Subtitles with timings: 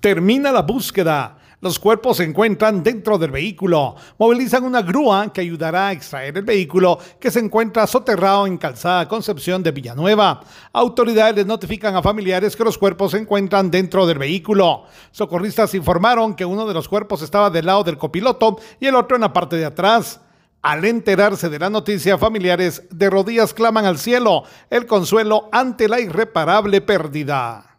[0.00, 1.38] Termina la búsqueda.
[1.60, 3.96] Los cuerpos se encuentran dentro del vehículo.
[4.16, 9.08] Movilizan una grúa que ayudará a extraer el vehículo que se encuentra soterrado en Calzada
[9.08, 10.40] Concepción de Villanueva.
[10.72, 14.84] Autoridades notifican a familiares que los cuerpos se encuentran dentro del vehículo.
[15.10, 19.16] Socorristas informaron que uno de los cuerpos estaba del lado del copiloto y el otro
[19.16, 20.20] en la parte de atrás.
[20.62, 25.98] Al enterarse de la noticia, familiares de rodillas claman al cielo el consuelo ante la
[25.98, 27.77] irreparable pérdida.